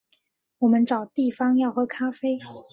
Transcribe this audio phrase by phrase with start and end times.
[0.57, 2.39] 我们找地方要喝咖啡